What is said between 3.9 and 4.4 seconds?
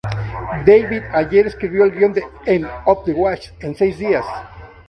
días.